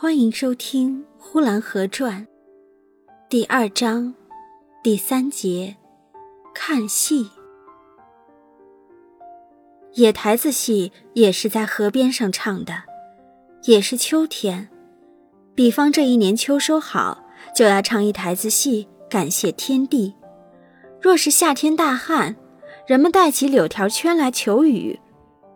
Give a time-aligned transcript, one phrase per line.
[0.00, 2.24] 欢迎收听《呼兰河传》
[3.28, 4.14] 第二章
[4.80, 5.74] 第三节，
[6.54, 7.28] 看戏。
[9.94, 12.84] 野台子戏也是在河边上唱的，
[13.64, 14.68] 也是秋天。
[15.56, 20.14] 比方这一年秋收好，就要唱一台子戏，感谢天地。
[21.02, 22.36] 若是夏天大旱，
[22.86, 25.00] 人们带起柳条圈来求雨，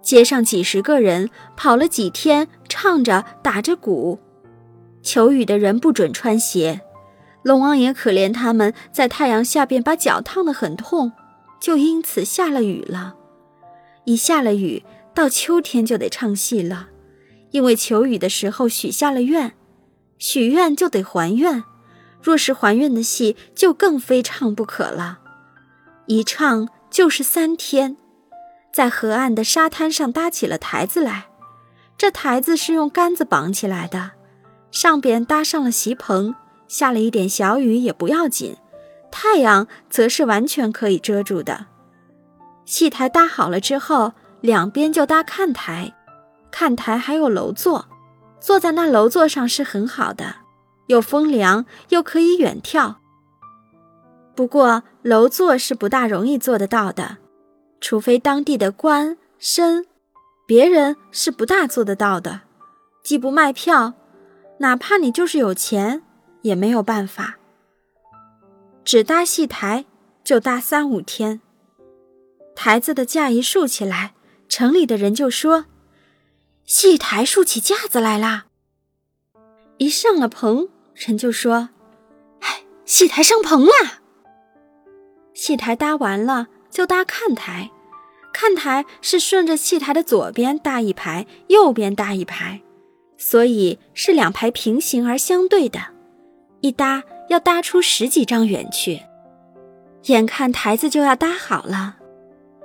[0.00, 1.28] 街上几十个人
[1.58, 4.18] 跑了几天，唱着打着鼓。
[5.02, 6.80] 求雨的人不准穿鞋，
[7.42, 11.12] 龙王爷可怜他们在太阳下边把脚烫得很痛，
[11.60, 13.16] 就因此下了雨了。
[14.04, 16.88] 一下了雨，到秋天就得唱戏了，
[17.50, 19.54] 因为求雨的时候许下了愿，
[20.18, 21.64] 许愿就得还愿。
[22.22, 25.20] 若是还愿的戏，就更非唱不可了。
[26.06, 27.96] 一唱就是三天，
[28.70, 31.28] 在河岸的沙滩上搭起了台子来，
[31.96, 34.10] 这台子是用杆子绑起来的。
[34.70, 36.34] 上边搭上了席棚，
[36.68, 38.56] 下了一点小雨也不要紧，
[39.10, 41.66] 太阳则是完全可以遮住的。
[42.64, 45.94] 戏台搭好了之后，两边就搭看台，
[46.52, 47.88] 看台还有楼座，
[48.38, 50.36] 坐在那楼座上是很好的，
[50.86, 52.94] 有风凉，又可以远眺。
[54.36, 57.18] 不过楼座是不大容易做得到的，
[57.80, 59.84] 除非当地的官绅，
[60.46, 62.42] 别人是不大做得到的，
[63.02, 63.94] 既不卖票。
[64.60, 66.02] 哪怕你就是有钱，
[66.42, 67.38] 也没有办法。
[68.84, 69.86] 只搭戏台
[70.22, 71.40] 就搭三五天，
[72.54, 74.12] 台子的架一竖起来，
[74.50, 75.64] 城里的人就说
[76.66, 78.48] ：“戏台竖起架子来啦。”
[79.78, 81.70] 一上了棚，人就说
[82.40, 84.02] ：“哎，戏台上棚啦。”
[85.32, 87.70] 戏台搭完了，就搭看台，
[88.30, 92.60] 看台是顺着戏台的左边搭一排，右边搭一排。
[93.22, 95.78] 所以是两排平行而相对的，
[96.62, 99.02] 一搭要搭出十几丈远去。
[100.06, 101.96] 眼看台子就要搭好了，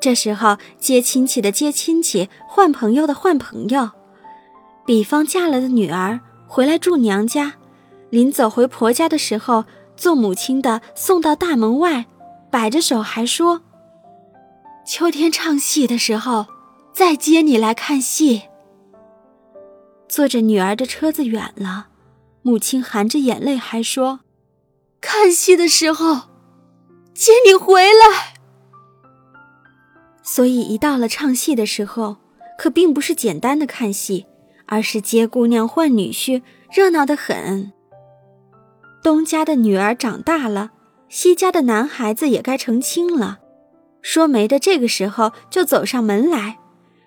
[0.00, 3.90] 这时候接亲戚的接亲戚，换朋友的换朋友。
[4.86, 7.54] 比方嫁了的女儿回来住娘家，
[8.10, 9.64] 临走回婆家的时候，
[9.96, 12.06] 做母亲的送到大门外，
[12.48, 13.62] 摆着手还说
[14.86, 16.46] ：“秋天唱戏的时候，
[16.92, 18.42] 再接你来看戏。”
[20.14, 21.88] 坐着女儿的车子远了，
[22.42, 24.20] 母亲含着眼泪还说
[25.02, 26.28] ：“看戏的时候，
[27.12, 28.34] 接你回来。”
[30.22, 32.18] 所以一到了唱戏的时候，
[32.56, 34.26] 可并不是简单的看戏，
[34.66, 37.72] 而是接姑娘换女婿，热闹得很。
[39.02, 40.70] 东家的女儿长大了，
[41.08, 43.40] 西家的男孩子也该成亲了，
[44.00, 46.60] 说媒的这个时候就走上门来，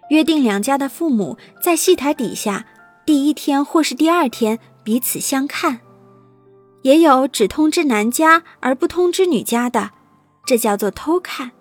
[0.09, 2.65] 约定两家的父母在戏台底下。
[3.07, 5.79] 第一天或是第二天彼此相看，
[6.81, 9.91] 也有只通知男家而不通知女家的，
[10.45, 11.51] 这叫做偷看。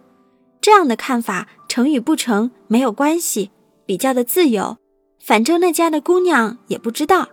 [0.61, 3.53] 这样的看法成与不成没有关系，
[3.87, 4.79] 比较的自由。
[5.25, 7.29] 反正那家的姑娘也不知道，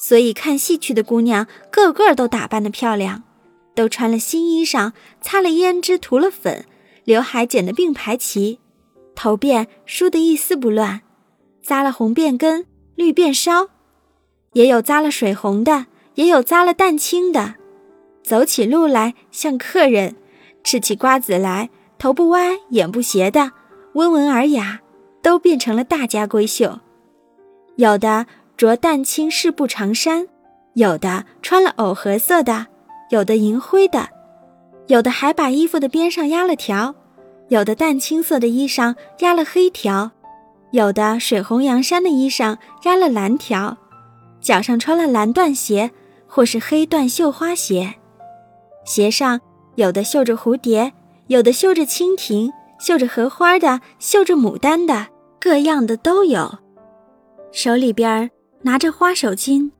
[0.00, 3.22] 所以看戏去的姑娘个个都打扮的漂亮，
[3.76, 4.90] 都穿了新衣裳，
[5.20, 6.66] 擦了胭脂，涂了粉，
[7.04, 8.58] 刘海剪得并排齐，
[9.14, 11.02] 头辫梳得一丝不乱，
[11.62, 12.66] 扎了红辫根。
[13.02, 13.68] 绿变烧，
[14.52, 17.56] 也有扎了水红的，也有扎了淡青的。
[18.22, 20.14] 走起路来像客人，
[20.62, 21.68] 吃起瓜子来
[21.98, 23.50] 头不歪眼不斜的，
[23.94, 24.80] 温文尔雅，
[25.20, 26.78] 都变成了大家闺秀。
[27.74, 28.26] 有的
[28.56, 30.28] 着淡青饰布长衫，
[30.74, 32.68] 有的穿了藕荷色的，
[33.10, 34.10] 有的银灰的，
[34.86, 36.94] 有的还把衣服的边上压了条，
[37.48, 40.12] 有的淡青色的衣裳压了黑条。
[40.72, 43.76] 有的水红洋衫的衣裳压了蓝条，
[44.40, 45.90] 脚上穿了蓝缎鞋
[46.26, 47.94] 或是黑缎绣花鞋，
[48.86, 49.40] 鞋上
[49.74, 50.94] 有的绣着蝴蝶，
[51.26, 52.50] 有的绣着蜻蜓，
[52.80, 56.58] 绣着荷花的，绣着牡丹的，各样的都有。
[57.52, 58.30] 手里边
[58.62, 59.72] 拿着花手巾，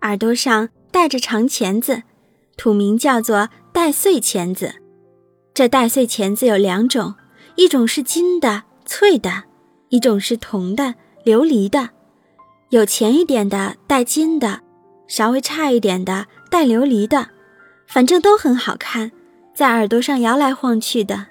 [0.00, 2.02] 耳朵上戴着长钳子，
[2.56, 4.74] 土名叫做戴穗钳子。
[5.54, 7.14] 这戴穗钳子有两种，
[7.54, 9.44] 一种是金的、翠的。
[9.92, 11.90] 一种是铜的、琉璃的，
[12.70, 14.62] 有钱一点的带金的，
[15.06, 17.28] 稍微差一点的带琉璃的，
[17.86, 19.12] 反正都很好看，
[19.54, 21.26] 在耳朵上摇来晃去的，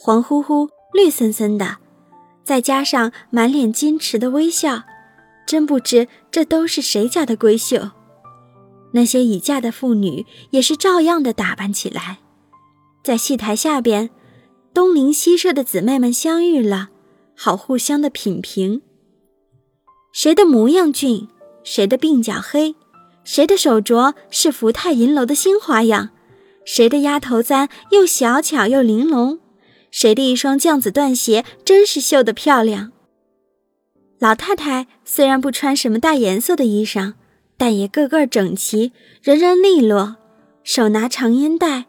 [0.00, 1.76] 黄乎乎、绿森森的，
[2.42, 4.82] 再加上满脸矜持的微笑，
[5.46, 7.90] 真不知这都是谁家的闺秀。
[8.94, 12.18] 那些已嫁的妇女也是照样的打扮起来，
[13.04, 14.10] 在戏台下边，
[14.74, 16.88] 东邻西舍的姊妹们相遇了。
[17.36, 18.82] 好互相的品评，
[20.12, 21.28] 谁的模样俊，
[21.64, 22.74] 谁的鬓角黑，
[23.24, 26.10] 谁的手镯是福泰银楼的新花样，
[26.64, 29.40] 谁的丫头簪又小巧又玲珑，
[29.90, 32.92] 谁的一双绛紫缎鞋真是绣得漂亮。
[34.18, 37.14] 老太太虽然不穿什么大颜色的衣裳，
[37.56, 40.16] 但也个个整齐，人人利落，
[40.62, 41.86] 手拿长烟袋，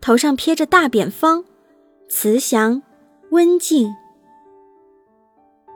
[0.00, 1.44] 头上披着大扁方，
[2.08, 2.82] 慈祥
[3.30, 3.94] 温静。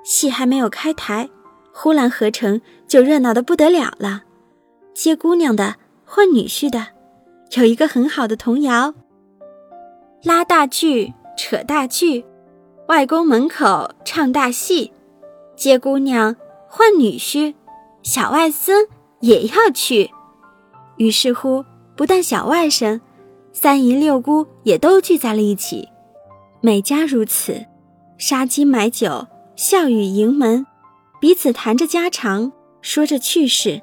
[0.03, 1.29] 戏还没有开台，
[1.73, 4.23] 呼兰河城就热闹的不得了了。
[4.95, 6.89] 接姑娘的，换女婿的，
[7.57, 8.95] 有一个很好的童谣：
[10.23, 12.25] 拉大锯，扯大锯，
[12.89, 14.93] 外公门口唱大戏。
[15.57, 16.37] 接姑娘
[16.69, 17.55] 换女婿，
[18.03, 18.87] 小外孙
[19.21, 20.11] 也要去。
[20.97, 21.65] 于是乎，
[21.97, 23.01] 不但小外甥，
[23.53, 25.89] 三姨六姑也都聚在了一起。
[26.63, 27.67] 每家如此，
[28.19, 29.27] 杀鸡买酒，
[29.63, 30.65] 笑语盈门，
[31.21, 33.83] 彼此谈着家常，说着趣事，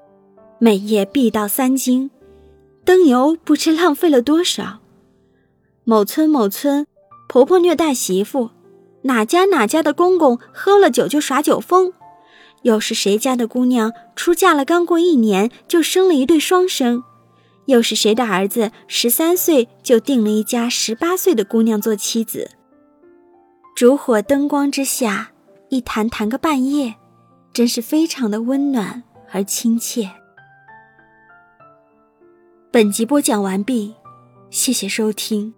[0.58, 2.10] 每夜必到三更。
[2.84, 4.80] 灯油不知浪费了多少。
[5.84, 6.88] 某村某村，
[7.30, 8.50] 婆婆虐待媳妇。
[9.04, 11.94] 哪家哪家的公公喝了酒就耍酒疯，
[12.64, 17.04] 又是谁家的姑娘出嫁了刚过一年就生了一对双生，
[17.68, 22.50] 又是谁的儿子十三岁就定了一家十八岁的姑娘做妻子。
[23.76, 25.34] 烛火灯光之下，
[25.70, 26.96] 一谈谈个半夜，
[27.52, 30.10] 真是非常的温暖而亲切。
[32.72, 33.96] 本集播讲完毕，
[34.50, 35.54] 谢谢收听。